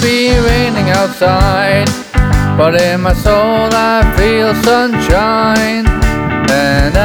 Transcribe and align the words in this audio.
be 0.00 0.36
raining 0.38 0.90
outside, 0.90 1.88
but 2.56 2.74
in 2.80 3.00
my 3.00 3.12
soul 3.12 3.68
I 3.72 4.02
feel 4.16 4.54
sunshine, 4.62 5.86
and 6.50 6.96
I 6.96 7.02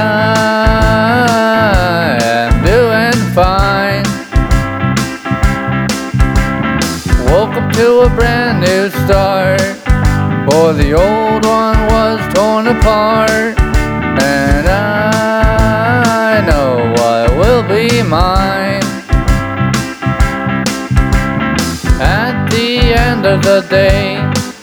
am 2.22 2.64
doing 2.64 3.14
fine. 3.34 4.06
Woke 7.32 7.56
up 7.56 7.72
to 7.74 8.02
a 8.02 8.10
brand 8.10 8.62
new 8.62 8.90
start, 9.06 9.62
for 10.50 10.74
the 10.74 10.94
old 10.94 11.46
one 11.46 11.80
was 11.94 12.20
torn 12.34 12.68
apart, 12.68 13.60
and 14.22 14.68
I 14.68 16.42
know 16.48 16.92
what 16.98 17.32
will 17.38 17.64
be 17.64 18.02
mine. 18.04 18.51
End 23.24 23.36
of 23.36 23.44
the 23.44 23.62
day, 23.70 24.18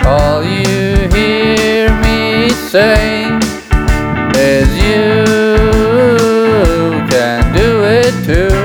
all 0.05 0.43
you 0.43 1.09
hear 1.15 1.91
me 2.03 2.51
say 2.51 3.27
is 4.35 4.69
you 4.77 5.25
can 7.09 7.41
do 7.55 7.85
it 7.85 8.13
too. 8.27 8.57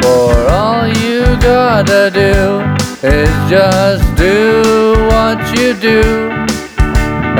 For 0.00 0.32
all 0.48 0.86
you 0.86 1.20
gotta 1.42 2.10
do 2.10 2.64
is 3.06 3.30
just 3.50 4.04
do 4.16 4.94
what 5.10 5.38
you 5.58 5.74
do 5.74 6.02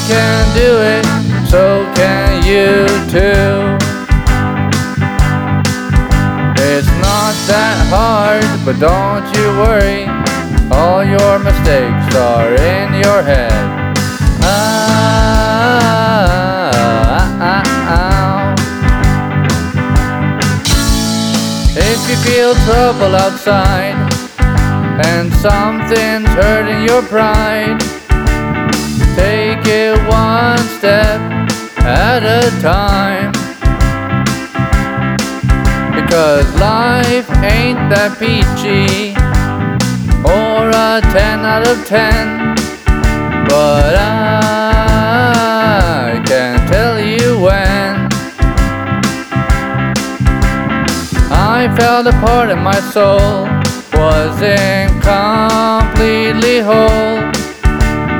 Can 0.09 0.43
do 0.55 0.81
it, 0.81 1.05
so 1.47 1.85
can 1.93 2.41
you 2.43 2.87
too. 3.13 3.77
It's 6.71 6.91
not 6.97 7.33
that 7.45 7.77
hard, 7.93 8.45
but 8.65 8.79
don't 8.79 9.25
you 9.35 9.45
worry. 9.61 10.03
All 10.71 11.03
your 11.03 11.39
mistakes 11.39 12.15
are 12.15 12.53
in 12.55 12.93
your 13.05 13.21
head. 13.21 13.53
Ah, 14.41 14.89
ah, 17.41 17.63
ah. 17.97 18.55
If 21.75 21.99
you 22.09 22.17
feel 22.27 22.53
trouble 22.65 23.15
outside 23.15 23.97
and 25.05 25.33
something's 25.33 26.29
hurting 26.29 26.81
your 26.83 27.01
pride, 27.03 27.79
take 29.15 29.48
step 30.79 31.19
at 31.79 32.23
a 32.23 32.49
time. 32.61 33.31
Because 35.93 36.47
life 36.55 37.29
ain't 37.43 37.89
that 37.91 38.15
peachy 38.17 39.13
or 40.23 40.69
a 40.71 41.01
10 41.11 41.43
out 41.43 41.67
of 41.67 41.85
10. 41.85 42.55
But 43.49 43.93
I 43.97 44.23
can 46.25 46.65
tell 46.69 46.97
you 46.97 47.37
when 47.41 48.07
I 51.29 51.67
felt 51.75 52.07
a 52.07 52.13
part 52.21 52.49
of 52.51 52.59
my 52.59 52.79
soul 52.79 53.49
wasn't 53.91 55.03
completely 55.03 56.61
whole. 56.61 57.38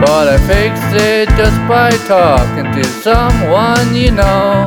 But 0.02 0.28
I 0.30 0.38
fixed 0.48 0.96
it 0.96 1.28
just 1.36 1.60
by 1.68 1.92
talking 2.08 2.72
to 2.72 2.84
someone 3.04 3.94
you 3.94 4.12
know. 4.12 4.66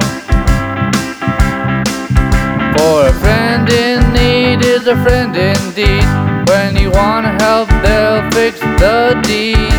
For 2.77 3.07
a 3.07 3.13
friend 3.21 3.69
in 3.71 4.13
need 4.13 4.65
is 4.65 4.87
a 4.87 4.97
friend 5.03 5.35
indeed. 5.35 6.05
When 6.49 6.77
you 6.77 6.91
wanna 6.91 7.33
help, 7.43 7.69
they'll 7.83 8.31
fix 8.33 8.61
the 8.61 9.19
deed. 9.23 9.73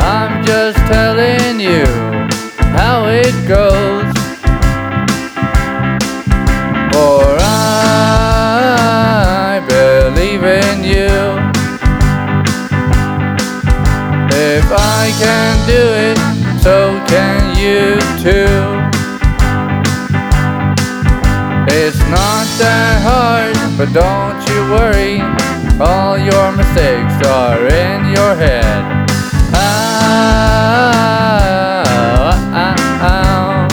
I'm 0.00 0.44
just 0.44 0.78
telling 0.86 1.58
you 1.58 1.84
how 2.78 3.06
it 3.08 3.34
goes. 3.48 4.09
If 14.72 14.76
I 14.78 15.10
can 15.18 15.66
do 15.66 15.82
it, 16.06 16.16
so 16.62 16.94
can 17.08 17.56
you 17.58 17.98
too. 18.22 18.54
It's 21.74 21.98
not 22.06 22.46
that 22.62 23.02
hard, 23.02 23.56
but 23.76 23.92
don't 23.92 24.38
you 24.46 24.70
worry. 24.70 25.18
All 25.80 26.16
your 26.16 26.52
mistakes 26.52 27.18
are 27.26 27.66
in 27.66 28.14
your 28.14 28.36
head. 28.36 28.84
Ah, 29.52 30.62
ah, 32.54 32.76
ah. 33.02 33.66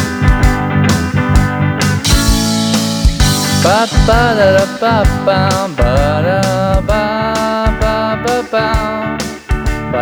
Ba 3.63 3.85
ba 4.07 4.33
da 4.33 4.47
da 4.57 4.65
ba 4.81 5.05
ba 5.23 5.39
ba 5.77 5.96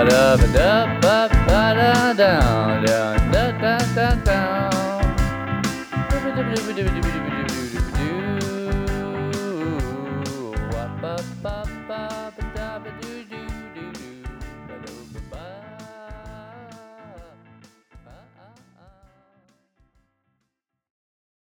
da 0.10 0.38
ba 0.38 0.48
da 0.56 0.72
ba 1.02 1.18
ba 1.48 1.62
da 1.78 2.14
down 2.14 2.84
down 2.86 3.22
da 3.32 3.44
da 3.62 3.78
da 3.96 4.10
down. 4.26 4.86